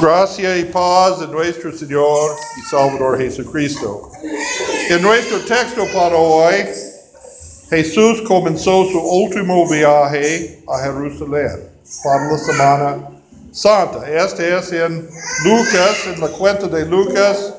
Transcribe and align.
Gracia 0.00 0.56
y 0.56 0.64
paz 0.64 1.20
de 1.20 1.26
nuestro 1.26 1.76
Señor 1.76 2.34
y 2.56 2.62
Salvador 2.70 3.18
Jesucristo. 3.18 4.10
En 4.88 5.02
nuestro 5.02 5.40
texto 5.40 5.84
para 5.92 6.16
hoy, 6.16 6.54
Jesús 7.68 8.22
comenzó 8.22 8.86
su 8.86 8.98
último 8.98 9.68
viaje 9.68 10.62
a 10.66 10.78
Jerusalén 10.84 11.68
para 12.02 12.32
la 12.32 12.38
Semana 12.38 13.08
Santa. 13.52 14.08
Este 14.08 14.56
es 14.56 14.72
en 14.72 15.06
Lucas, 15.44 16.06
en 16.06 16.18
la 16.18 16.28
cuenta 16.28 16.66
de 16.66 16.86
Lucas, 16.86 17.52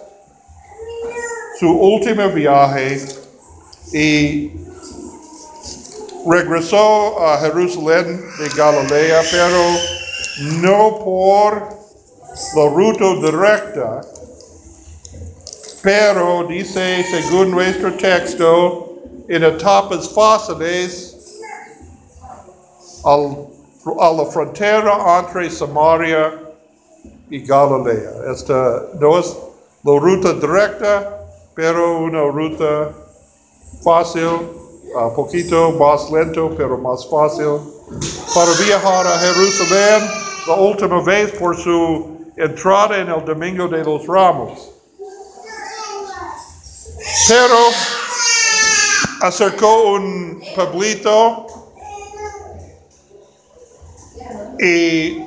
su 1.59 1.69
último 1.69 2.27
viaje 2.29 3.05
y 3.93 4.51
regresó 6.27 7.23
a 7.23 7.37
Jerusalén 7.37 8.19
de 8.39 8.49
Galilea, 8.57 9.21
pero 9.31 9.61
no 10.59 10.99
por 11.05 11.80
la 12.55 12.69
ruta 12.69 13.15
directa, 13.15 14.01
pero 15.81 16.45
dice, 16.47 17.03
según 17.09 17.51
nuestro 17.51 17.93
texto, 17.95 18.87
en 19.27 19.43
etapas 19.43 20.09
fáciles 20.09 21.17
al- 23.03 23.47
a 23.99 24.11
la 24.11 24.25
frontera 24.25 25.19
entre 25.19 25.49
Samaria 25.49 26.33
y 27.29 27.39
Galilea. 27.39 28.11
Esta 28.33 28.83
no 28.99 29.17
es 29.19 29.35
la 29.83 29.99
ruta 29.99 30.33
directa, 30.33 31.17
pero 31.55 31.99
una 31.99 32.23
ruta 32.25 32.91
fácil, 33.83 34.27
un 34.93 35.13
poquito 35.15 35.71
más 35.71 36.11
lento, 36.11 36.51
pero 36.55 36.77
más 36.77 37.07
fácil, 37.09 37.59
para 38.35 38.51
viajar 38.65 39.07
a 39.07 39.17
Jerusalén 39.19 40.09
la 40.47 40.55
última 40.55 41.01
vez 41.01 41.31
por 41.33 41.55
su 41.57 42.10
entrada 42.35 42.97
en 42.97 43.09
el 43.09 43.25
Domingo 43.25 43.67
de 43.67 43.83
los 43.83 44.05
Ramos. 44.07 44.71
Pero 47.27 47.57
acercó 49.21 49.93
un 49.93 50.41
pueblito 50.55 51.47
y 54.59 55.23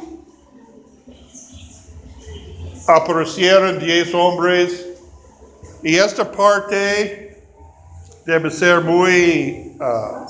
aparecieron 2.87 3.79
diez 3.79 4.13
hombres 4.15 4.87
y 5.83 5.97
esta 5.97 6.31
parte 6.31 7.43
debe 8.25 8.51
ser 8.51 8.81
muy 8.81 9.77
ah, 9.81 10.27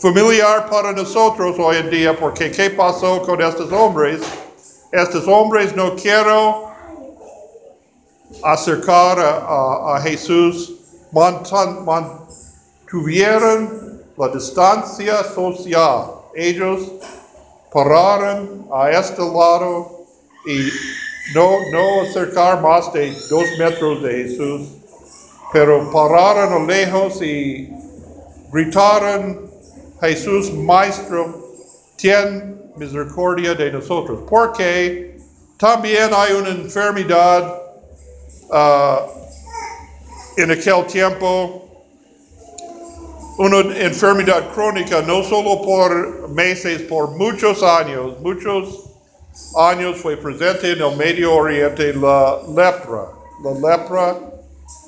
familiar 0.00 0.68
para 0.68 0.92
nosotros 0.92 1.56
hoy 1.58 1.76
en 1.76 1.90
día 1.90 2.16
porque 2.18 2.50
¿qué 2.50 2.70
pasó 2.70 3.22
con 3.22 3.40
estos 3.42 3.70
hombres? 3.72 4.20
Estos 4.92 5.26
hombres 5.28 5.74
no 5.76 5.94
quiero 5.94 6.68
acercar 8.42 9.18
a, 9.20 9.36
a- 9.38 9.96
a 9.96 10.00
Jesús, 10.02 10.74
mantan- 11.12 11.84
mantuvieron 11.84 14.02
la 14.16 14.28
distancia 14.28 15.22
social. 15.24 16.12
Ellos 16.34 16.80
pararon 17.72 18.66
a 18.72 18.90
este 18.90 19.20
lado 19.22 20.00
y 20.46 20.68
no, 21.34 21.50
no 21.72 22.02
acercar 22.02 22.60
más 22.60 22.92
de 22.92 23.12
dos 23.28 23.44
metros 23.58 24.02
de 24.02 24.24
Jesús, 24.24 24.68
pero 25.52 25.90
pararon 25.92 26.52
a 26.52 26.58
lejos 26.66 27.20
y 27.22 27.68
gritaron, 28.52 29.50
Jesús, 30.00 30.52
Maestro, 30.52 31.48
ten 31.96 32.59
misericordia 32.80 33.54
de 33.54 33.70
nosotros, 33.70 34.20
porque 34.28 35.18
también 35.58 36.10
hay 36.14 36.32
una 36.32 36.48
enfermedad 36.48 37.62
ah, 38.50 39.06
en 40.38 40.50
aquel 40.50 40.86
tiempo, 40.86 41.68
una 43.36 43.58
enfermedad 43.76 44.50
crónica, 44.54 45.02
no 45.02 45.22
solo 45.22 45.60
por 45.60 46.30
meses, 46.30 46.82
por 46.82 47.10
muchos 47.10 47.62
años, 47.62 48.18
muchos 48.20 48.84
años 49.56 49.98
fue 49.98 50.16
presente 50.16 50.72
en 50.72 50.80
el 50.80 50.96
Medio 50.96 51.34
Oriente 51.34 51.92
la 51.92 52.40
lepra. 52.48 53.08
La 53.44 53.52
lepra 53.52 54.16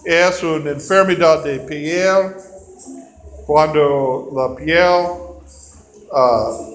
es 0.04 0.42
una 0.42 0.70
enfermedad 0.70 1.44
de 1.44 1.60
piel, 1.60 2.34
cuando 3.46 4.30
la 4.34 4.56
piel 4.56 5.06
ah, 6.12 6.71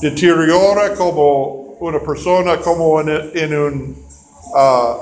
deteriora 0.00 0.94
como 0.94 1.76
una 1.80 2.00
persona, 2.00 2.58
como 2.60 3.00
en, 3.00 3.08
en 3.34 3.58
un 3.58 3.96
ah, 4.54 4.96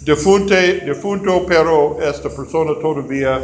defunte, 0.00 0.80
defunto, 0.80 1.44
pero 1.46 1.96
esta 2.00 2.28
persona 2.30 2.72
todavía 2.80 3.40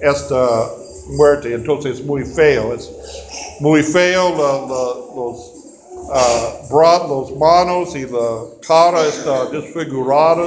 está 0.00 0.68
muerta, 1.08 1.48
entonces 1.48 1.98
es 2.00 2.04
muy 2.04 2.24
feo, 2.24 2.74
es 2.74 2.90
muy 3.60 3.82
feo, 3.82 4.30
la- 4.30 5.16
los, 5.16 5.52
bra- 6.70 7.06
los 7.08 7.36
manos 7.36 7.94
y 7.94 8.06
la 8.06 8.44
cara 8.66 9.06
está 9.06 9.46
desfigurada. 9.46 10.46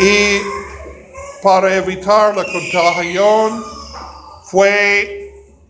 Y 0.00 0.40
para 1.42 1.74
evitar 1.76 2.36
la 2.36 2.44
contagión 2.44 3.62
fue 4.44 5.27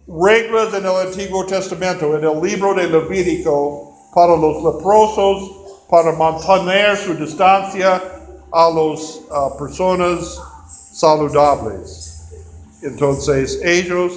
reglas 0.08 0.72
en 0.72 0.86
el 0.86 0.96
Antiguo 1.06 1.44
Testamento, 1.44 2.16
en 2.16 2.24
el 2.24 2.40
libro 2.40 2.74
de 2.74 2.88
Levítico, 2.88 3.92
para 4.14 4.36
los 4.36 4.64
leprosos, 4.64 5.50
para 5.88 6.12
mantener 6.12 6.96
su 6.96 7.14
distancia 7.14 8.02
a 8.50 8.70
las 8.70 9.20
personas 9.58 10.40
saludables. 10.92 12.22
Entonces 12.82 13.60
ellos 13.62 14.12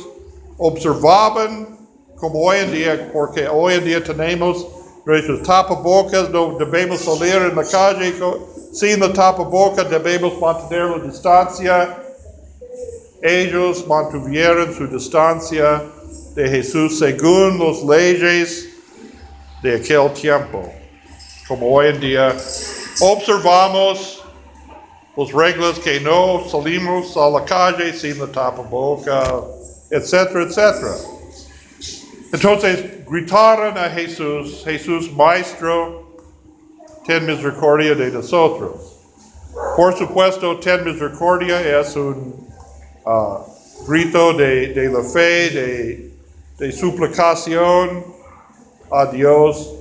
observaban 0.58 1.78
como 2.16 2.40
hoy 2.40 2.60
en 2.60 2.72
día, 2.72 3.10
porque 3.12 3.48
hoy 3.48 3.74
en 3.74 3.84
día 3.84 4.04
tenemos 4.04 4.68
nuestros 5.06 5.42
tapabocas, 5.44 6.30
no 6.30 6.58
debemos 6.58 7.02
salir 7.02 7.36
en 7.36 7.56
la 7.56 7.64
calle 7.64 8.14
sin 8.72 9.00
la 9.00 9.12
tapabocas, 9.12 9.90
debemos 9.90 10.40
mantener 10.40 10.98
la 10.98 11.04
distancia. 11.04 11.98
Ellos 13.24 13.86
mantuvieron 13.88 14.74
su 14.74 14.88
distancia 14.88 15.84
de 16.34 16.50
Jesús 16.50 16.98
según 16.98 17.60
las 17.60 17.84
leyes 17.84 18.70
de 19.62 19.76
aquel 19.76 20.12
tiempo. 20.14 20.68
Como 21.48 21.72
hoy 21.72 21.88
en 21.88 22.00
día 22.00 22.36
observamos 23.00 24.24
las 25.16 25.32
reglas 25.34 25.78
que 25.80 26.00
no 26.00 26.48
salimos 26.50 27.16
a 27.16 27.30
la 27.30 27.46
calle 27.46 27.94
sin 27.94 28.18
la 28.18 28.28
tapaboca, 28.28 29.22
etcétera, 29.92 30.44
etcétera. 30.44 30.96
Entonces 32.34 33.06
gritaron 33.08 33.78
a 33.78 33.90
Jesús, 33.90 34.64
Jesús 34.64 35.12
Maestro, 35.12 36.18
ten 37.06 37.26
misericordia 37.28 37.94
de 37.94 38.10
nosotros. 38.10 38.98
Por 39.76 39.96
supuesto, 39.96 40.60
ten 40.60 40.84
misericordia 40.86 41.80
es 41.80 41.96
un 41.96 42.51
ah, 43.06 43.46
grito 43.88 44.34
de, 44.34 44.68
de 44.74 44.90
la 44.90 45.04
fe, 45.04 45.50
de, 45.50 46.12
de 46.58 46.72
suplicación 46.72 48.06
a 48.92 49.06
Dios. 49.08 49.74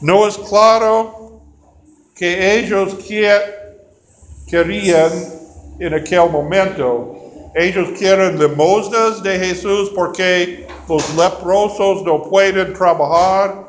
No 0.00 0.26
es 0.26 0.36
claro 0.38 1.40
que 2.14 2.58
ellos 2.58 2.94
quie- 2.98 3.54
querían 4.46 5.10
en 5.78 5.94
aquel 5.94 6.30
momento. 6.30 7.16
Ellos 7.54 7.88
quieren 7.98 8.38
limosnas 8.38 9.22
de 9.22 9.38
Jesús 9.38 9.90
porque 9.94 10.66
los 10.88 11.14
leprosos 11.14 12.02
no 12.02 12.22
pueden 12.22 12.72
trabajar 12.72 13.68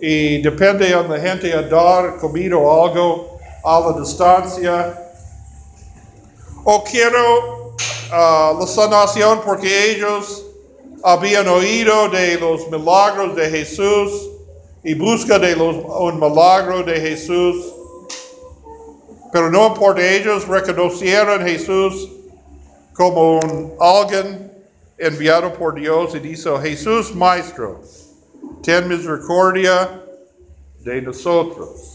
y 0.00 0.40
depende 0.42 0.86
de 0.86 1.08
la 1.08 1.20
gente 1.20 1.52
a 1.52 1.62
dar 1.62 2.16
comida 2.18 2.56
o 2.56 2.86
algo 2.86 3.38
a 3.62 3.80
la 3.80 4.00
distancia. 4.00 4.94
O 6.64 6.82
quiero 6.82 7.59
ah, 8.12 8.56
la 8.58 8.66
sanación 8.66 9.40
porque 9.44 9.92
ellos 9.92 10.46
habían 11.02 11.48
oído 11.48 12.08
de 12.08 12.38
los 12.38 12.68
milagros 12.70 13.36
de 13.36 13.48
Jesús 13.48 14.30
y 14.82 14.94
busca 14.94 15.38
de 15.38 15.56
los, 15.56 15.76
un 15.76 16.20
milagro 16.20 16.82
de 16.82 17.00
Jesús. 17.00 17.72
Pero 19.32 19.50
no 19.50 19.68
importa, 19.68 20.02
ellos 20.02 20.46
reconocieron 20.48 21.42
a 21.42 21.44
Jesús 21.44 22.10
como 22.94 23.38
un 23.38 23.72
alguien 23.80 24.52
enviado 24.98 25.52
por 25.54 25.74
Dios 25.74 26.14
y 26.14 26.18
dice, 26.18 26.50
Jesús 26.60 27.14
Maestro, 27.14 27.80
ten 28.62 28.88
misericordia 28.88 30.02
de 30.80 31.00
nosotros. 31.02 31.89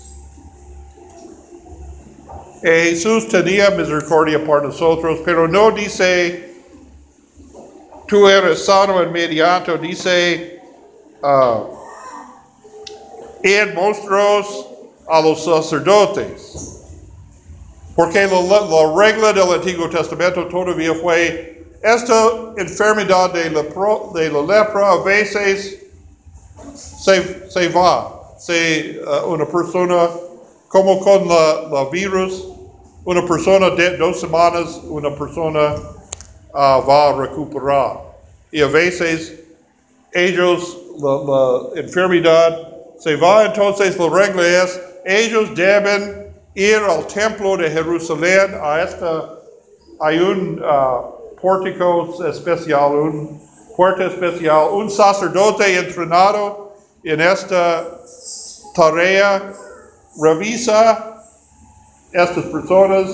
Y 2.66 2.68
Jesús 2.68 3.28
tenía 3.28 3.70
misericordia 3.70 4.44
por 4.44 4.64
nosotros, 4.64 5.20
pero 5.24 5.48
no 5.48 5.70
dice, 5.70 6.52
tú 8.08 8.28
eres 8.28 8.66
sano 8.66 9.04
inmediato, 9.04 9.78
dice, 9.78 10.60
ah, 11.22 11.64
él 13.44 13.72
mostró 13.76 14.44
a 15.08 15.22
los 15.22 15.46
sacerdotes. 15.46 16.82
Porque 17.96 18.26
la, 18.26 18.42
la 18.42 18.94
regla 18.98 19.32
del 19.32 19.54
Antiguo 19.54 19.88
Testamento 19.88 20.48
todavía 20.48 20.96
fue 20.96 21.68
esta 21.84 22.32
enfermedad 22.58 23.32
de, 23.32 23.44
de 23.52 24.30
la 24.32 24.42
lepra 24.42 24.92
a 24.92 25.04
veces 25.04 25.84
se, 26.74 27.48
se 27.48 27.70
va. 27.70 28.12
Se, 28.40 29.00
uh, 29.06 29.32
una 29.32 29.46
persona, 29.46 30.10
como 30.68 31.00
con 31.00 31.28
la, 31.28 31.70
la 31.72 31.86
virus, 31.92 32.55
una 33.06 33.26
persona 33.26 33.70
de 33.70 33.98
dos 33.98 34.20
semanas, 34.20 34.82
una 34.90 35.16
persona 35.16 35.76
uh, 36.54 36.82
va 36.86 37.10
a 37.10 37.14
recuperar. 37.14 38.02
Y 38.52 38.62
a 38.62 38.68
veces 38.68 39.34
ellos, 40.12 40.78
la, 41.00 41.16
la 41.24 41.82
enfermedad 41.82 42.74
se 43.00 43.16
va, 43.16 43.46
entonces 43.46 43.98
la 43.98 44.10
regla 44.10 44.64
es, 44.64 44.80
ellos 45.06 45.54
deben 45.56 46.34
ir 46.56 46.78
al 46.78 47.06
templo 47.06 47.58
de 47.58 47.70
Jerusalén, 47.70 48.56
a 48.62 48.82
esta, 48.82 49.40
hay 50.00 50.18
un 50.18 50.64
uh, 50.64 51.40
pórtico 51.40 52.26
especial, 52.28 52.96
un 52.96 53.42
puerta 53.76 54.06
especial, 54.06 54.70
un 54.72 54.90
sacerdote 54.90 55.78
entrenado 55.78 56.74
en 57.04 57.22
esta 57.22 57.86
tarea, 58.74 59.54
revisa 60.20 61.15
estas 62.16 62.46
personas 62.46 63.12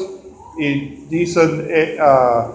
y 0.57 1.05
dicen, 1.09 1.67
eh, 1.69 1.97
ah, 1.99 2.51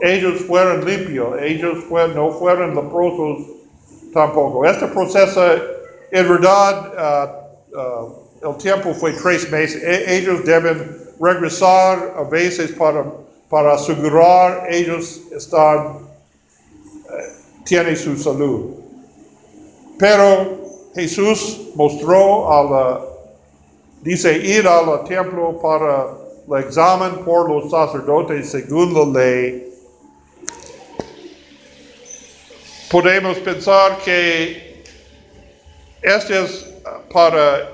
ellos 0.00 0.40
fueron 0.46 0.84
limpios, 0.84 1.40
ellos 1.42 1.84
no 2.14 2.32
fueron 2.32 2.74
leprosos 2.74 3.46
tampoco. 4.12 4.64
Este 4.64 4.86
proceso, 4.86 5.42
en 6.10 6.28
verdad, 6.28 6.92
ah, 6.96 7.34
ah, 7.76 8.06
el 8.42 8.56
tiempo 8.56 8.94
fue 8.94 9.12
tres 9.12 9.50
meses. 9.50 9.82
E- 9.82 10.16
ellos 10.16 10.44
deben 10.44 10.96
regresar 11.20 12.14
a 12.16 12.22
veces 12.22 12.72
para, 12.72 13.04
para 13.50 13.74
asegurar 13.74 14.66
ellos 14.70 15.20
están, 15.36 15.98
eh, 17.10 17.32
tienen 17.64 17.96
su 17.96 18.16
salud. 18.16 18.70
Pero 19.98 20.60
Jesús 20.94 21.68
mostró 21.74 22.50
a 22.50 22.64
la, 22.64 23.00
dice, 24.02 24.36
ir 24.36 24.66
al 24.66 25.04
templo 25.04 25.58
para 25.60 26.08
el 26.48 26.64
examen 26.64 27.24
por 27.24 27.48
los 27.48 27.70
sacerdotes 27.70 28.50
según 28.50 28.94
la 28.94 29.20
ley. 29.20 29.66
Podemos 32.90 33.38
pensar 33.38 33.98
que 33.98 34.82
este 36.02 36.42
es 36.42 36.66
para 37.12 37.70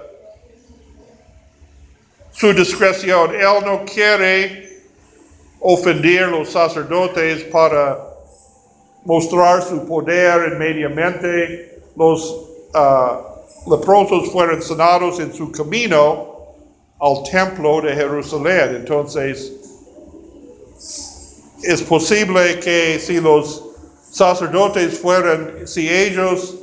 su 2.32 2.52
discreción. 2.52 3.34
Él 3.34 3.64
no 3.64 3.84
quiere 3.84 4.82
ofender 5.60 6.28
los 6.28 6.50
sacerdotes 6.50 7.44
para 7.44 7.98
mostrar 9.04 9.62
su 9.62 9.86
poder 9.86 10.52
inmediatamente. 10.52 11.80
Los 11.96 12.50
ah, 12.74 13.35
leprosos 13.66 14.30
fueron 14.30 14.62
sanados 14.62 15.18
en 15.20 15.32
su 15.34 15.50
camino 15.50 16.36
al 17.00 17.22
templo 17.30 17.80
de 17.80 17.94
Jerusalén. 17.94 18.76
Entonces, 18.76 19.52
es 21.62 21.82
posible 21.82 22.60
que 22.60 22.98
si 22.98 23.20
los 23.20 23.62
sacerdotes 24.10 24.98
fueran, 24.98 25.66
si 25.66 25.88
ellos 25.88 26.54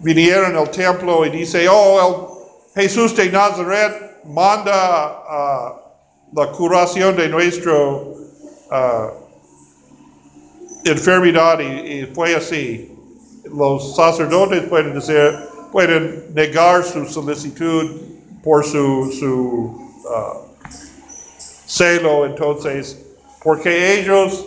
vinieron 0.00 0.56
al 0.56 0.70
templo 0.70 1.24
y 1.24 1.30
dice, 1.30 1.66
oh, 1.68 2.38
el 2.74 2.82
Jesús 2.82 3.16
de 3.16 3.30
Nazaret 3.30 4.22
manda 4.24 5.22
ah, 5.28 5.80
la 6.32 6.50
curación 6.52 7.16
de 7.16 7.28
nuestro 7.28 8.14
ah, 8.70 9.10
enfermedad 10.84 11.58
y, 11.60 12.00
y 12.00 12.06
fue 12.06 12.34
así. 12.34 12.91
Los 13.44 13.96
sacerdotes 13.96 14.62
pueden 14.62 14.94
decir, 14.94 15.34
pueden 15.72 16.26
negar 16.34 16.84
su 16.84 17.04
solicitud 17.06 18.00
por 18.42 18.64
su, 18.64 19.10
su 19.18 19.90
ah, 20.14 20.34
celo, 21.66 22.26
entonces, 22.26 22.98
porque 23.42 23.98
ellos, 24.00 24.46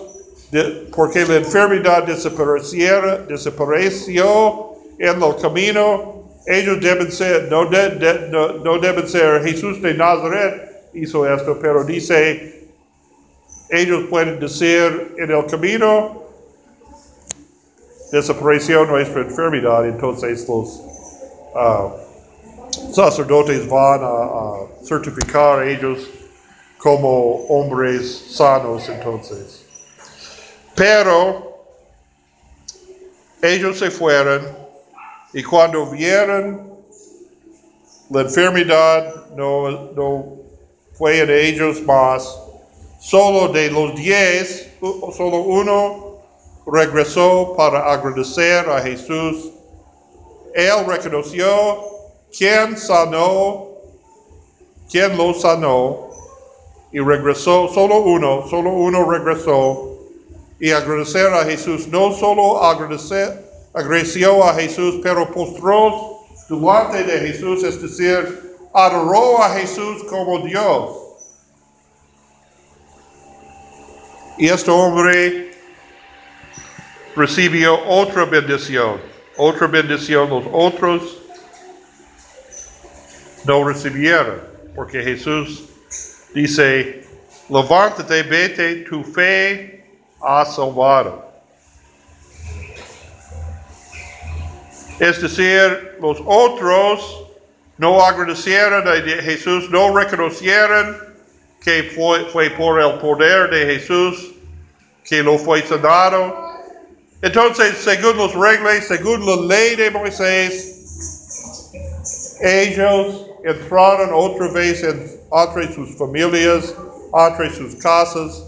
de- 0.52 0.88
porque 0.96 1.26
la 1.26 1.38
enfermedad 1.38 2.04
desapareciera, 2.04 3.18
desapareció 3.28 4.72
en 5.00 5.22
el 5.22 5.36
camino, 5.42 6.24
ellos 6.48 6.80
deben 6.80 7.12
ser, 7.12 7.50
no, 7.52 7.66
de- 7.66 7.90
de- 7.90 8.30
no, 8.30 8.54
no 8.64 8.78
deben 8.80 9.08
ser 9.08 9.44
Jesús 9.44 9.82
de 9.82 9.94
Nazaret 9.94 10.90
hizo 10.94 11.26
esto, 11.28 11.58
pero 11.60 11.84
dice, 11.84 12.70
ellos 13.70 14.04
pueden 14.10 14.40
decir 14.40 15.16
en 15.18 15.32
el 15.32 15.46
camino, 15.48 16.24
desapareció 18.16 18.86
nuestra 18.86 19.24
enfermedad, 19.24 19.86
entonces 19.86 20.48
los 20.48 20.82
ah, 21.54 21.92
sacerdotes 22.94 23.68
van 23.68 24.02
a, 24.02 24.08
a 24.08 24.54
certificar 24.86 25.60
a 25.60 25.70
ellos 25.70 26.10
como 26.78 27.46
hombres 27.48 28.28
sanos 28.32 28.88
entonces. 28.88 29.66
Pero 30.76 31.66
ellos 33.42 33.80
se 33.80 33.92
fueron 33.92 34.48
y 35.34 35.44
cuando 35.44 35.86
vieron 35.88 36.74
la 38.10 38.22
enfermedad 38.22 39.14
no, 39.36 39.92
no 39.92 40.38
fue 40.94 41.20
en 41.20 41.32
ellos 41.32 41.82
más, 41.82 42.34
solo 43.02 43.50
de 43.52 43.70
los 43.72 43.94
diez, 43.94 44.70
solo 44.80 45.40
uno 45.40 46.05
regresó 46.68 47.54
para 47.56 47.92
agradecer 47.92 48.70
a 48.70 48.82
Jesús. 48.82 49.52
Él 50.54 50.86
reconoció 50.88 51.46
quién 52.36 52.78
sanó, 52.78 53.68
quién 54.90 55.18
lo 55.18 55.34
sanó 55.34 56.10
y 56.92 57.00
regresó, 57.00 57.68
solo 57.74 57.98
uno, 58.02 58.48
solo 58.50 58.72
uno 58.72 59.10
regresó 59.10 59.98
y 60.60 60.72
agradecer 60.72 61.34
a 61.34 61.44
Jesús. 61.44 61.88
No 61.88 62.14
solo 62.14 62.64
agradecer, 62.64 63.52
agradeció 63.74 64.44
a 64.44 64.54
Jesús, 64.54 65.00
pero 65.04 65.30
postró 65.32 66.22
delante 66.50 67.04
de 67.04 67.20
Jesús, 67.28 67.64
es 67.64 67.82
decir, 67.82 68.56
adoró 68.74 69.44
a 69.44 69.50
Jesús 69.50 70.04
como 70.06 70.40
Dios. 70.40 70.98
Y 74.38 74.50
este 74.50 74.70
hombre 74.70 75.45
recibió 77.16 77.84
otra 77.88 78.26
bendición, 78.26 79.00
otra 79.38 79.68
bendición 79.68 80.30
los 80.30 80.46
otros 80.52 81.22
no 83.46 83.68
recibieron, 83.68 84.42
porque 84.76 85.02
Jesús 85.02 85.64
dice, 86.34 87.06
levántate, 87.50 88.24
vete, 88.24 88.76
tu 88.88 89.04
fe 89.04 89.86
ha 90.22 90.46
salvado. 90.46 91.24
Es 95.00 95.22
decir, 95.22 95.98
los 96.02 96.18
otros 96.26 97.26
no 97.78 98.02
agradecieron 98.04 98.88
a 98.88 98.94
Jesús, 99.22 99.70
no 99.70 99.96
reconocieron 99.96 100.98
que 101.62 101.84
fue, 101.96 102.26
fue 102.26 102.50
por 102.52 102.80
el 102.80 103.00
poder 103.00 103.50
de 103.50 103.66
Jesús 103.74 104.32
que 105.04 105.22
lo 105.22 105.38
fue 105.38 105.62
sanado. 105.64 106.45
Entonces, 107.22 107.78
según 107.84 108.18
las 108.18 108.34
reglas, 108.34 108.86
según 108.88 109.26
la 109.26 109.36
ley 109.56 109.76
de 109.76 109.90
Moisés, 109.92 110.72
ellos 112.42 113.28
entraron 113.44 114.12
otra 114.14 114.48
vez 114.50 114.84
en- 114.84 115.20
entre 115.32 115.74
sus 115.74 115.96
familias, 115.98 116.76
entre 117.14 117.54
sus 117.56 117.76
casas, 117.76 118.44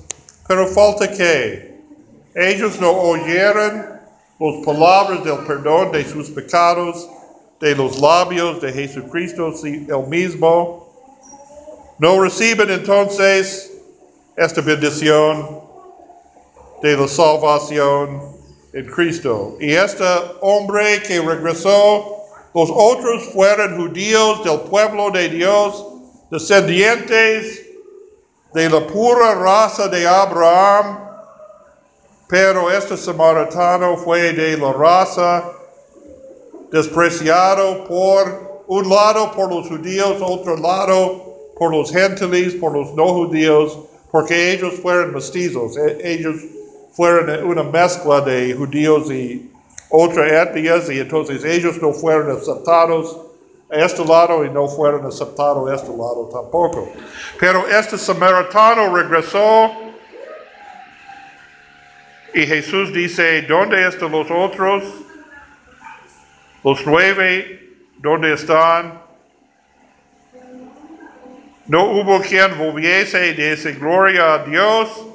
pero 0.48 0.68
falta 0.68 1.10
que 1.10 1.78
ellos 2.36 2.80
no 2.80 2.92
oyeron 2.92 3.98
las 4.40 4.66
palabras 4.66 5.24
del 5.24 5.38
perdón 5.40 5.92
de 5.92 6.06
sus 6.06 6.30
pecados, 6.30 7.10
de 7.60 7.76
los 7.76 8.00
labios 8.00 8.62
de 8.62 8.72
Jesucristo 8.72 9.54
el 9.64 10.08
mismo. 10.08 10.86
No 11.98 12.22
reciben 12.22 12.70
entonces 12.70 13.72
esta 14.36 14.62
bendición 14.62 15.62
de 16.84 16.96
la 16.96 17.08
salvación 17.08 18.37
en 18.78 18.86
Cristo. 18.86 19.58
Y 19.60 19.74
este 19.74 20.06
hombre 20.42 21.02
que 21.02 21.20
regresó, 21.20 22.18
los 22.54 22.70
otros 22.72 23.24
fueron 23.34 23.76
judíos 23.76 24.44
del 24.44 24.60
pueblo 24.62 25.10
de 25.10 25.30
Dios, 25.30 25.86
descendientes 26.30 27.66
de 28.54 28.70
la 28.70 28.86
pura 28.86 29.34
raza 29.34 29.88
de 29.88 30.08
Abraham, 30.08 31.00
pero 32.28 32.70
este 32.70 32.98
samaritano 32.98 33.98
fue 33.98 34.34
de 34.34 34.58
la 34.58 34.74
raza 34.74 35.44
despreciado 36.72 37.86
por 37.86 38.64
un 38.68 38.90
lado 38.90 39.32
por 39.32 39.50
los 39.50 39.68
judíos, 39.68 40.18
otro 40.22 40.56
lado 40.58 41.52
por 41.58 41.72
los 41.72 41.92
gentiles, 41.92 42.54
por 42.56 42.74
los 42.74 42.94
no 42.94 43.08
judíos, 43.08 43.80
porque 44.12 44.52
ellos 44.52 44.76
fueron 44.82 45.14
mestizos, 45.14 45.78
e- 45.78 45.98
ellos 46.04 46.36
fueron 46.98 47.46
una 47.46 47.62
mezcla 47.62 48.22
de 48.22 48.56
judíos 48.56 49.12
y 49.12 49.52
otras 49.88 50.32
etnias, 50.32 50.90
y 50.90 51.00
entonces 51.00 51.46
ellos 51.46 51.80
no 51.80 51.94
fueron 51.94 52.36
aceptados 52.36 53.20
a 53.70 53.76
este 53.76 54.04
lado 54.04 54.44
y 54.44 54.50
no 54.50 54.68
fueron 54.68 55.06
aceptados 55.06 55.70
a 55.70 55.76
este 55.76 55.90
lado 55.90 56.28
tampoco. 56.34 56.92
Pero 57.40 57.68
este 57.68 58.00
samaritano 58.00 58.96
regresó 58.96 59.72
y 62.34 62.48
Jesús 62.48 62.92
dice, 62.92 63.44
¿dónde 63.44 63.88
están 63.88 64.12
los 64.12 64.32
otros? 64.32 64.84
Los 66.64 66.84
nueve, 66.84 67.76
¿dónde 68.00 68.34
están? 68.34 69.00
No 71.68 71.92
hubo 71.92 72.22
quien 72.22 72.58
volviese 72.58 73.34
de 73.34 73.54
esa 73.54 73.70
gloria 73.70 74.34
a 74.34 74.44
Dios, 74.46 75.07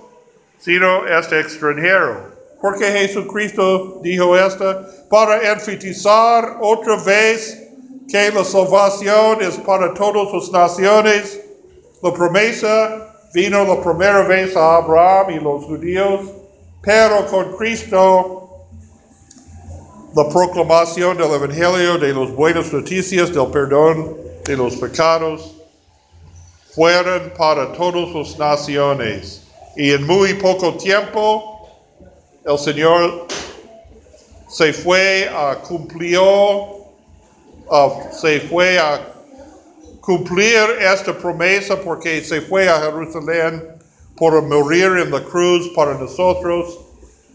sino 0.63 1.07
este 1.07 1.41
extranjero. 1.41 2.33
Porque 2.61 2.85
Jesucristo 2.87 4.01
dijo 4.03 4.37
esto, 4.37 4.87
para 5.11 5.53
enfatizar 5.53 6.59
otra 6.61 6.97
vez 7.03 7.59
que 8.09 8.31
la 8.31 8.45
salvación 8.45 9.43
es 9.43 9.57
para 9.57 9.93
todas 9.95 10.33
las 10.33 10.53
naciones. 10.53 11.41
La 12.03 12.13
promesa 12.13 13.17
vino 13.35 13.65
la 13.65 13.83
primera 13.83 14.23
vez 14.23 14.57
a 14.57 14.77
Abraham 14.77 15.31
y 15.31 15.41
los 15.41 15.65
judíos, 15.65 16.21
pero 16.83 17.27
con 17.27 17.57
Cristo 17.57 18.67
la 20.15 20.29
proclamación 20.29 21.17
del 21.17 21.33
Evangelio 21.33 21.97
de 21.97 22.13
las 22.13 22.31
buenas 22.33 22.73
noticias 22.73 23.33
del 23.33 23.47
perdón 23.47 24.15
de 24.45 24.57
los 24.57 24.77
pecados 24.77 25.57
fueron 26.75 27.33
para 27.37 27.73
todas 27.73 28.15
las 28.15 28.39
naciones. 28.39 29.42
Y 29.77 29.93
en 29.93 30.07
muy 30.07 30.35
poco 30.35 30.75
tiempo 30.75 31.69
el 32.45 32.59
Señor 32.59 33.27
se 34.49 34.73
fue 34.73 35.29
a 35.29 35.57
cumplió, 35.57 36.85
ah, 37.71 37.91
se 38.13 38.41
fue 38.41 38.79
a 38.79 39.13
cumplir 40.03 40.59
esta 40.81 41.17
promesa 41.17 41.81
porque 41.81 42.23
se 42.23 42.43
fue 42.43 42.69
a 42.69 42.81
Jerusalén 42.81 43.63
por 44.17 44.43
morir 44.43 44.99
en 44.99 45.11
la 45.11 45.25
cruz 45.25 45.71
para 45.75 45.95
nosotros 45.95 46.79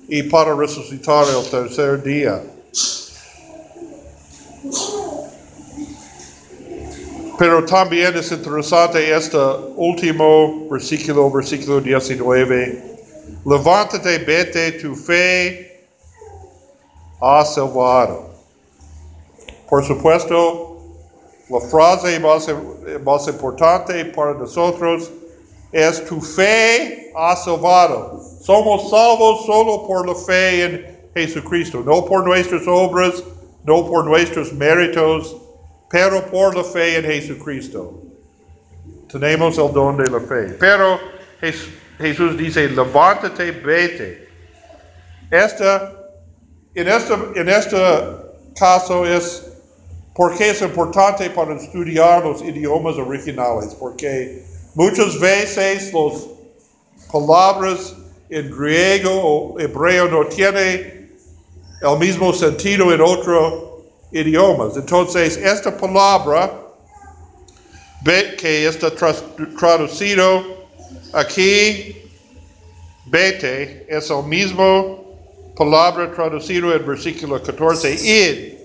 y 0.08 0.24
para 0.24 0.53
resucitar 0.53 1.25
el 1.29 1.50
tercer 1.50 2.03
día. 2.03 2.44
Pero 7.38 7.63
también 7.65 8.17
es 8.17 8.32
interesante 8.32 9.15
este 9.15 9.38
último 9.75 10.67
versículo, 10.72 11.29
versículo 11.29 11.79
19. 11.79 12.98
Levántate, 13.46 14.17
vete, 14.20 14.72
tu 14.74 14.96
fe 14.96 15.88
ha 17.22 17.46
salvado. 17.46 18.27
Por 19.70 19.86
supuesto, 19.86 20.77
la 21.50 21.60
frase 21.60 22.20
más, 22.20 23.27
importante 23.27 24.03
para 24.06 24.34
nosotros 24.34 25.12
es 25.72 26.03
tu 26.06 26.20
fe 26.20 27.12
ha 27.15 27.36
salvado. 27.36 28.20
Somos 28.41 28.89
salvos 28.89 29.46
solo 29.46 29.86
por 29.86 30.08
la 30.08 30.15
fe 30.15 30.63
en 30.63 30.98
Jesucristo, 31.13 31.84
no 31.86 32.03
por 32.03 32.25
nuestras 32.25 32.63
obras, 32.67 33.24
no 33.63 33.86
por 33.86 34.06
nuestros 34.06 34.51
méritos, 34.53 35.36
pero 35.89 36.25
por 36.27 36.56
la 36.56 36.63
fe 36.63 36.98
en 36.98 37.06
Jesucristo. 37.06 38.03
Tenemos 39.10 39.58
el 39.58 39.72
don 39.74 39.98
de 39.98 40.10
la 40.12 40.20
fe. 40.20 40.56
Pero 40.60 41.00
Jes- 41.41 41.70
Jesús 41.98 42.38
dice, 42.38 42.67
levántate, 42.70 43.51
vete. 43.51 44.27
Esta, 45.32 45.94
en, 46.75 46.88
este, 46.88 47.13
en 47.36 47.50
este 47.50 47.77
caso 48.60 49.06
es 49.06 49.44
porque 50.13 50.50
es 50.50 50.62
importante 50.62 51.29
para 51.29 51.56
estudiar 51.56 52.25
los 52.25 52.41
idiomas 52.41 52.96
originales, 52.98 53.75
porque 53.75 54.44
muchas 54.74 55.20
veces 55.20 55.94
las 55.94 56.27
palabras 57.12 57.96
en 58.29 58.50
griego 58.50 59.12
o 59.13 59.60
hebreo 59.60 60.08
no 60.10 60.25
tienen 60.25 61.15
el 61.82 62.00
mismo 62.00 62.34
sentido 62.34 62.91
en 62.91 63.00
otros 63.01 63.66
idiomas. 64.11 64.77
Entonces, 64.77 65.37
esta 65.37 65.75
palabra 65.75 66.63
que 68.37 68.67
está 68.67 68.89
traducido 69.59 70.43
aquí, 71.13 71.95
vete, 73.05 73.85
es 73.89 74.09
el 74.09 74.23
mismo 74.23 75.03
palabra 75.55 76.11
traducido 76.13 76.73
en 76.73 76.85
versículo 76.85 77.41
14, 77.41 77.93
id, 77.93 78.57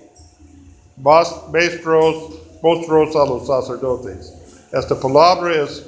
maestros, 1.51 2.35
mostros 2.61 3.15
a 3.15 3.25
los 3.25 3.47
sacerdotes. 3.47 4.33
Esta 4.71 4.99
palabra 4.99 5.63
es 5.63 5.83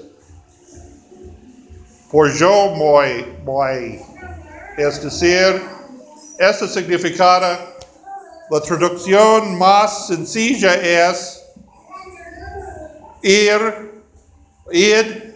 por 2.12 2.34
yo 2.34 2.70
muy, 2.72 3.26
muy, 3.44 4.00
es 4.78 5.04
decir, 5.04 5.62
esta 6.40 6.68
significada, 6.68 7.75
la 8.50 8.62
traducción 8.62 9.58
más 9.58 10.08
sencilla 10.08 10.76
es 10.76 11.44
ir, 13.24 14.04
id 14.72 15.34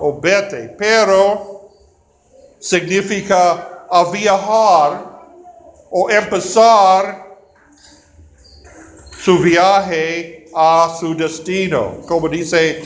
o 0.00 0.20
vete, 0.20 0.74
pero 0.78 1.70
significa 2.58 3.86
a 3.90 4.04
viajar 4.10 5.04
o 5.90 6.10
empezar 6.10 7.28
su 9.22 9.38
viaje 9.38 10.46
a 10.54 10.96
su 10.98 11.14
destino. 11.14 11.98
Como 12.06 12.28
dice, 12.28 12.82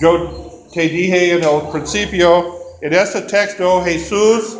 yo 0.00 0.68
te 0.72 0.88
dije 0.88 1.34
en 1.34 1.44
el 1.44 1.68
principio, 1.70 2.56
en 2.80 2.94
este 2.94 3.22
texto 3.22 3.82
Jesús 3.84 4.56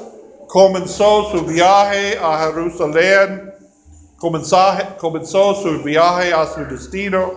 comenzó 0.49 1.31
su 1.31 1.45
viaje 1.47 2.19
a 2.21 2.47
Jerusalén, 2.47 3.52
comenzó, 4.23 5.55
su 5.55 5.83
viaje 5.83 6.33
a 6.33 6.47
su 6.47 6.65
destino. 6.65 7.33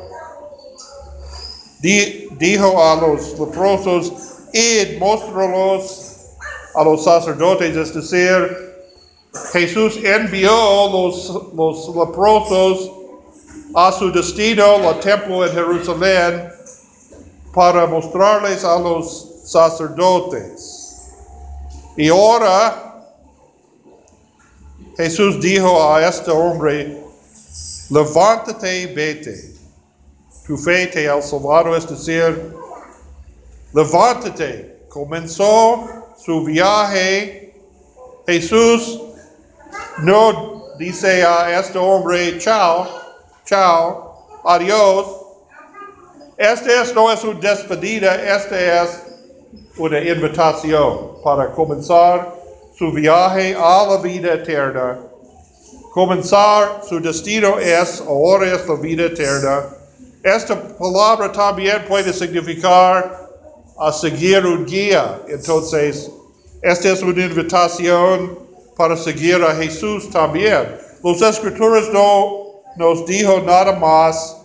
Di- 1.80 2.28
dijo 2.38 2.82
a 2.82 2.96
los 2.96 3.38
leprosos, 3.40 4.14
id, 4.54 5.00
mostralos 5.00 6.12
a 6.76 6.84
los 6.84 7.04
sacerdotes, 7.04 7.76
es 7.76 7.94
decir, 7.94 8.76
Jesús 9.52 9.98
envió 10.04 10.52
los, 10.92 11.54
los 11.56 11.90
leprosos 11.96 12.92
a 13.74 13.92
su 13.92 14.12
destino, 14.12 14.90
el 14.90 15.00
templo 15.00 15.46
en 15.46 15.52
Jerusalén, 15.54 16.50
para 17.54 17.86
mostrarles 17.88 18.64
a 18.64 18.78
los 18.80 19.28
sacerdotes. 19.46 21.12
Y 21.98 22.10
ahora 22.10 22.85
Jesús 24.98 25.42
dijo 25.42 25.94
a 25.94 26.08
este 26.08 26.32
hombre, 26.32 27.04
levántate, 27.90 28.88
vete. 28.88 29.54
Tu 30.48 30.58
fe 30.58 30.88
te 30.88 31.10
ha 31.10 31.22
salvado, 31.22 31.76
es 31.76 31.88
decir, 31.88 32.56
levántate. 33.74 34.86
Comenzó 34.90 36.14
su 36.18 36.44
viaje. 36.46 37.54
Jesús 38.26 39.02
no 39.98 40.64
dice 40.78 41.26
a 41.26 41.60
este 41.60 41.78
hombre, 41.78 42.38
chao, 42.40 42.88
chao, 43.46 44.42
adiós. 44.46 45.08
Este 46.38 46.82
es, 46.82 46.94
no 46.94 47.12
es 47.12 47.24
una 47.24 47.40
despedida, 47.40 48.16
este 48.36 48.82
es 48.82 49.04
una 49.78 50.00
invitación 50.00 51.22
para 51.24 51.52
comenzar 51.52 52.35
su 52.78 52.92
viaje 52.92 53.56
a 53.58 53.86
la 53.88 53.98
vida 53.98 54.34
eterna. 54.34 55.00
Comenzar 55.94 56.82
su 56.88 57.00
destino 57.00 57.58
es, 57.58 58.02
ahora 58.02 58.54
es 58.54 58.68
la 58.68 58.76
vida 58.76 59.06
eterna. 59.06 59.64
Esta 60.22 60.60
palabra 60.78 61.32
también 61.32 61.86
puede 61.88 62.12
significar 62.12 63.30
a 63.80 63.92
seguir 63.94 64.46
un 64.46 64.66
guía. 64.66 65.22
Entonces, 65.28 66.12
esta 66.62 66.90
es 66.92 67.02
una 67.02 67.24
invitación 67.26 68.38
para 68.76 68.98
seguir 68.98 69.42
a 69.42 69.56
Jesús 69.56 70.10
también. 70.10 70.78
Los 71.02 71.22
escritores 71.22 71.90
no 71.94 72.64
nos 72.76 73.06
dijo 73.06 73.42
nada 73.46 73.72
más 73.74 74.36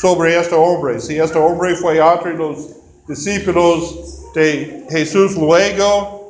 sobre 0.00 0.38
este 0.38 0.54
hombre. 0.54 1.00
Si 1.00 1.18
este 1.18 1.38
hombre 1.38 1.74
fue 1.76 1.98
entre 1.98 2.34
los 2.34 2.68
discípulos 3.08 4.20
de 4.34 4.84
Jesús 4.90 5.34
luego 5.36 6.21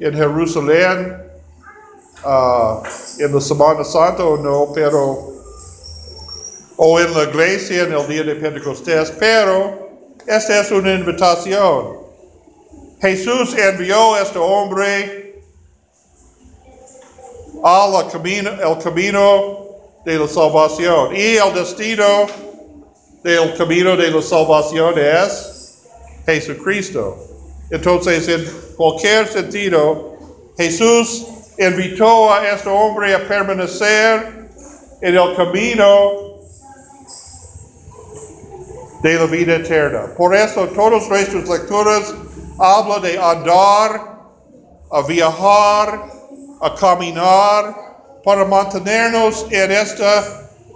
en 0.00 0.14
Jerusalén 0.14 1.22
ah, 2.24 2.82
en 3.18 3.34
la 3.34 3.40
Semana 3.40 3.84
Santa 3.84 4.24
o 4.24 4.36
no, 4.36 4.72
pero 4.74 5.34
o 6.76 7.00
en 7.00 7.14
la 7.14 7.24
iglesia 7.24 7.84
en 7.84 7.92
el 7.92 8.06
día 8.06 8.22
de 8.22 8.34
Pentecostés, 8.34 9.10
pero 9.18 9.88
esta 10.26 10.60
es 10.60 10.70
una 10.70 10.92
invitación. 10.94 11.98
Jesús 13.00 13.56
envió 13.56 14.14
a 14.14 14.22
este 14.22 14.38
hombre 14.38 15.42
al 17.62 18.10
camino, 18.10 18.50
el 18.50 18.78
camino 18.82 19.66
de 20.04 20.18
la 20.18 20.28
salvación. 20.28 21.14
Y 21.14 21.36
el 21.36 21.54
destino 21.54 22.26
del 23.22 23.56
camino 23.56 23.96
de 23.96 24.10
la 24.10 24.22
salvación 24.22 24.94
es 24.98 25.82
Jesucristo. 26.26 27.35
Entonces, 27.70 28.28
en 28.28 28.44
cualquier 28.76 29.26
sentido, 29.28 30.16
Jesús 30.56 31.26
invitó 31.58 32.32
a 32.32 32.48
este 32.48 32.68
hombre 32.68 33.14
a 33.14 33.26
permanecer 33.26 34.48
en 35.00 35.16
el 35.16 35.36
camino 35.36 36.26
de 39.02 39.14
la 39.14 39.26
vida 39.26 39.56
eterna. 39.56 40.14
Por 40.16 40.34
eso, 40.34 40.66
todas 40.68 41.08
nuestras 41.08 41.48
lecturas 41.48 42.14
hablan 42.58 43.02
de 43.02 43.18
andar, 43.18 44.16
a 44.90 45.02
viajar, 45.02 46.06
a 46.60 46.74
caminar, 46.74 47.74
para 48.24 48.44
mantenernos 48.44 49.46
en 49.50 49.70
este 49.70 50.04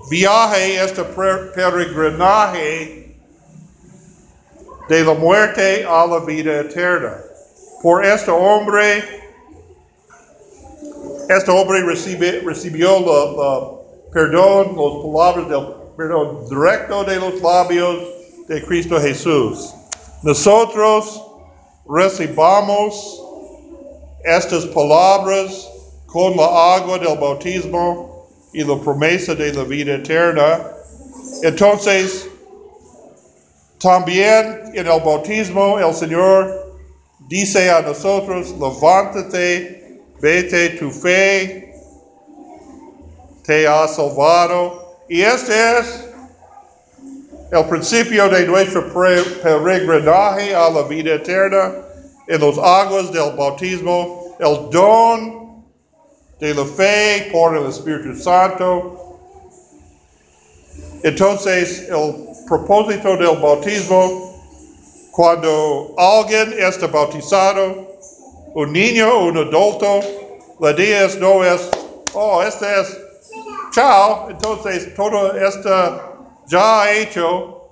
viaje, 0.09 0.85
este 0.85 1.02
peregrinaje 1.04 3.10
de 4.90 5.04
la 5.04 5.14
muerte 5.14 5.85
a 5.88 6.04
la 6.04 6.18
vida 6.18 6.62
eterna. 6.62 7.16
Por 7.80 8.04
este 8.04 8.28
hombre, 8.28 9.04
este 11.28 11.49
hombre 11.49 11.80
recibió 11.82 12.97
el 12.97 14.12
perdón, 14.12 14.76
las 14.76 15.04
palabras 15.04 15.49
del 15.49 15.66
perdón 15.97 16.44
directo 16.50 17.04
de 17.04 17.16
los 17.20 17.40
labios 17.40 17.99
de 18.49 18.64
Cristo 18.64 19.00
Jesús. 19.00 19.73
Nosotros 20.25 21.23
recibamos 21.88 23.23
estas 24.25 24.66
palabras 24.66 25.70
con 26.06 26.37
la 26.37 26.75
agua 26.75 26.99
del 26.99 27.16
bautismo 27.16 28.26
y 28.52 28.64
la 28.64 28.76
promesa 28.76 29.37
de 29.37 29.52
la 29.52 29.62
vida 29.62 29.94
eterna. 29.94 30.66
Entonces, 31.44 32.26
también 33.81 34.73
en 34.75 34.87
el 34.87 35.01
bautismo 35.01 35.79
el 35.79 35.95
Señor 35.95 36.77
dice 37.29 37.71
a 37.71 37.81
nosotros, 37.81 38.55
levántate, 38.61 40.01
vete, 40.21 40.71
tu 40.71 40.91
fe 40.91 41.75
te 43.45 43.67
ha 43.67 43.89
salvado. 43.89 44.97
Y 45.09 45.23
este 45.23 45.79
es 45.79 46.05
el 47.51 47.65
principio 47.65 48.29
de 48.29 48.47
nuestro 48.47 48.93
peregrinaje 48.93 50.55
a 50.55 50.69
la 50.71 50.83
vida 50.83 51.15
eterna 51.15 51.73
en 52.29 52.41
los 52.41 52.59
aguas 52.59 53.11
del 53.11 53.35
bautismo, 53.35 54.37
el 54.39 54.71
don 54.71 55.65
de 56.39 56.55
la 56.55 56.65
fe 56.65 57.29
por 57.33 57.57
el 57.57 57.67
Espíritu 57.67 58.15
Santo. 58.15 59.19
Entonces, 61.03 61.89
el 61.89 62.29
propósito 62.50 63.16
del 63.16 63.38
bautismo, 63.38 64.35
cuando 65.12 65.95
alguien 65.97 66.52
está 66.59 66.88
bautizado, 66.88 67.87
un 68.54 68.73
niño, 68.73 69.21
un 69.21 69.38
adulto, 69.38 70.00
la 70.59 70.73
idea 70.73 71.09
no 71.21 71.45
es, 71.45 71.71
oh, 72.12 72.42
este 72.42 72.66
es, 72.80 72.99
chao, 73.71 74.30
entonces 74.30 74.92
todo 74.97 75.33
está 75.37 76.12
ya 76.49 76.90
hecho, 76.92 77.69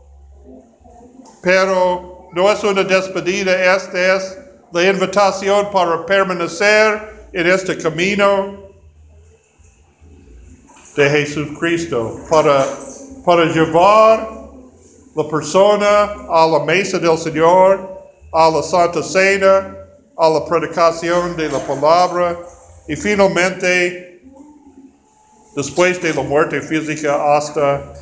pero 1.42 2.28
no 2.32 2.52
es 2.52 2.62
una 2.62 2.84
despedida, 2.84 3.74
esta 3.74 4.16
es 4.16 4.38
la 4.70 4.84
invitación 4.84 5.72
para 5.72 6.06
permanecer 6.06 7.26
en 7.32 7.46
este 7.48 7.76
camino 7.78 8.62
de 10.94 11.10
Jesucristo, 11.10 12.20
para, 12.30 12.64
para 13.24 13.46
llevar 13.46 14.37
la 15.14 15.28
persona 15.28 16.14
a 16.28 16.46
la 16.46 16.64
mesa 16.64 16.98
del 16.98 17.18
Señor, 17.18 17.98
a 18.32 18.50
la 18.50 18.62
Santa 18.62 19.02
Cena, 19.02 19.76
a 20.16 20.28
la 20.28 20.44
predicación 20.44 21.36
de 21.36 21.48
la 21.48 21.60
palabra 21.60 22.36
y 22.88 22.96
finalmente, 22.96 24.22
después 25.54 26.00
de 26.02 26.12
la 26.14 26.22
muerte 26.22 26.60
física, 26.60 27.36
hasta 27.36 27.92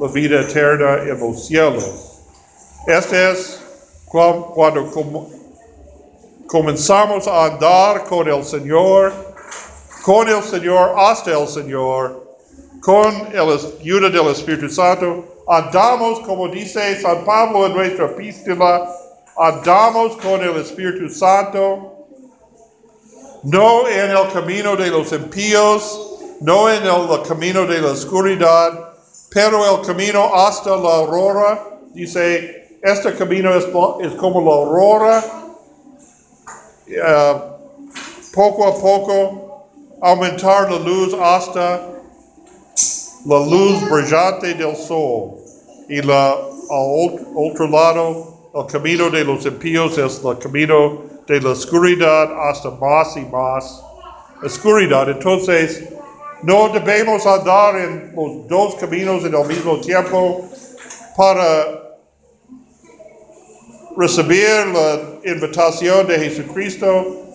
la 0.00 0.08
vida 0.08 0.40
eterna 0.40 1.02
en 1.02 1.18
los 1.20 1.46
cielos. 1.46 2.22
Este 2.86 3.32
es 3.32 3.60
cuando 4.06 4.90
comenzamos 6.46 7.28
a 7.28 7.44
andar 7.46 8.04
con 8.04 8.28
el 8.28 8.42
Señor, 8.42 9.12
con 10.02 10.28
el 10.28 10.42
Señor, 10.42 10.94
hasta 10.96 11.38
el 11.38 11.46
Señor, 11.46 12.36
con 12.80 13.12
la 13.32 13.42
ayuda 13.42 14.08
del 14.08 14.28
Espíritu 14.28 14.68
Santo. 14.68 15.29
Andamos, 15.50 16.20
como 16.20 16.46
dice 16.46 17.00
San 17.00 17.24
Pablo 17.24 17.66
en 17.66 17.74
nuestra 17.74 18.06
epístola, 18.06 18.88
andamos 19.36 20.16
con 20.18 20.40
el 20.40 20.56
Espíritu 20.58 21.12
Santo, 21.12 22.06
no 23.42 23.88
en 23.88 24.12
el 24.12 24.32
camino 24.32 24.76
de 24.76 24.90
los 24.90 25.10
impíos, 25.12 26.20
no 26.40 26.70
en 26.70 26.84
el 26.84 27.22
camino 27.26 27.66
de 27.66 27.80
la 27.80 27.88
oscuridad, 27.88 28.92
pero 29.30 29.76
el 29.76 29.84
camino 29.84 30.32
hasta 30.32 30.70
la 30.76 30.94
aurora, 30.94 31.80
dice, 31.94 32.78
este 32.80 33.12
camino 33.16 33.52
es, 33.52 33.64
como 34.20 34.40
la 34.42 34.54
aurora, 34.54 35.24
uh, 36.86 38.32
poco 38.32 38.68
a 38.68 38.74
poco 38.80 39.66
aumentar 40.00 40.70
la 40.70 40.78
luz 40.78 41.12
hasta 41.20 41.88
la 43.26 43.38
luz 43.40 43.90
brillante 43.90 44.54
del 44.54 44.76
sol. 44.76 45.39
Y 45.90 46.00
la, 46.02 46.34
al 46.34 47.26
otro 47.34 47.68
lado, 47.68 48.50
el 48.54 48.66
camino 48.66 49.10
de 49.10 49.24
los 49.24 49.44
impíos 49.44 49.98
es 49.98 50.22
el 50.24 50.38
camino 50.38 51.02
de 51.26 51.40
la 51.40 51.50
oscuridad 51.50 52.30
hasta 52.48 52.70
más 52.70 53.16
y 53.16 53.24
más 53.26 53.82
oscuridad. 54.40 55.10
Entonces, 55.10 55.88
no 56.44 56.68
debemos 56.68 57.26
andar 57.26 57.76
en 57.76 58.12
los 58.14 58.46
dos 58.46 58.76
caminos 58.76 59.24
en 59.24 59.34
el 59.34 59.46
mismo 59.48 59.80
tiempo 59.80 60.48
para 61.16 61.98
recibir 63.96 64.68
la 64.72 65.00
invitación 65.28 66.06
de 66.06 66.20
Jesucristo 66.20 67.26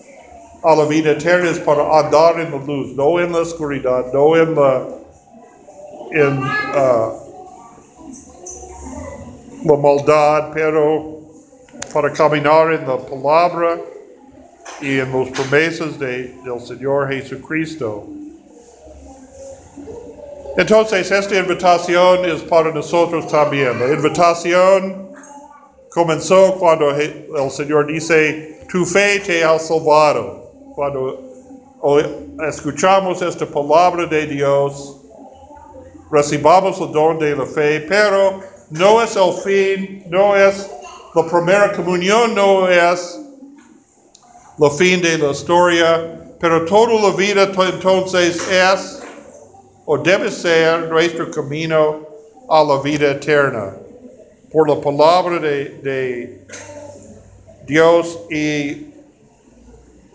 a 0.62 0.74
la 0.74 0.84
vida 0.86 1.10
eterna 1.10 1.50
es 1.50 1.58
para 1.58 1.82
andar 2.00 2.40
en 2.40 2.50
la 2.52 2.56
luz, 2.56 2.96
no 2.96 3.20
en 3.20 3.32
la 3.32 3.40
oscuridad, 3.40 4.12
no 4.14 4.34
en 4.34 4.54
la, 4.54 4.88
en, 6.12 6.38
uh, 6.42 7.25
la 9.66 9.76
maldad, 9.76 10.50
pero 10.54 11.20
para 11.92 12.12
caminar 12.12 12.72
en 12.72 12.86
la 12.86 12.98
palabra 12.98 13.78
y 14.80 14.98
en 14.98 15.12
las 15.12 15.28
promesas 15.30 15.98
de, 15.98 16.34
del 16.44 16.60
Señor 16.60 17.08
Jesucristo. 17.08 18.06
Entonces, 20.56 21.10
esta 21.10 21.36
invitación 21.36 22.24
es 22.24 22.42
para 22.42 22.72
nosotros 22.72 23.28
también. 23.28 23.78
La 23.78 23.92
invitación 23.92 25.12
comenzó 25.90 26.54
cuando 26.58 26.90
el 26.90 27.50
Señor 27.50 27.86
dice, 27.86 28.58
tu 28.70 28.84
fe 28.86 29.20
te 29.20 29.44
ha 29.44 29.58
salvado. 29.58 30.50
Cuando 30.74 31.22
escuchamos 32.48 33.20
esta 33.20 33.46
palabra 33.46 34.06
de 34.06 34.26
Dios, 34.26 35.00
recibamos 36.10 36.80
el 36.80 36.92
don 36.92 37.18
de 37.18 37.36
la 37.36 37.46
fe, 37.46 37.80
pero 37.80 38.40
no 38.70 39.02
es 39.02 39.16
el 39.16 39.32
fin, 39.32 40.04
no 40.08 40.36
es 40.36 40.68
la 41.14 41.26
primera 41.26 41.72
comunión, 41.72 42.34
no 42.34 42.68
es 42.68 43.20
el 44.58 44.70
fin 44.70 45.00
de 45.02 45.18
la 45.18 45.30
historia, 45.30 46.34
pero 46.40 46.64
toda 46.64 46.94
la 46.94 47.16
vida 47.16 47.44
entonces 47.44 48.40
es 48.50 49.02
o 49.84 49.96
debe 49.96 50.30
ser 50.30 50.88
nuestro 50.88 51.30
camino 51.30 52.06
a 52.48 52.62
la 52.64 52.80
vida 52.80 53.12
eterna. 53.12 53.76
Por 54.52 54.68
la 54.68 54.80
palabra 54.80 55.38
de, 55.38 55.64
de 55.82 56.46
Dios 57.66 58.18
y 58.30 58.86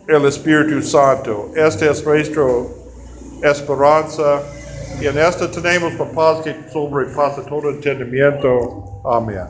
el 0.07 0.25
Espíritu 0.25 0.81
Santo. 0.81 1.51
Esta 1.55 1.91
es 1.91 2.05
nuestra 2.05 2.43
esperanza. 3.43 4.41
Y 4.99 5.07
en 5.07 5.17
esto 5.17 5.49
tenemos 5.49 5.93
papás 5.93 6.41
que 6.41 6.55
sobre 6.71 7.05
pastor 7.15 7.45
todo 7.45 7.69
entendimiento. 7.69 9.01
Amén. 9.05 9.47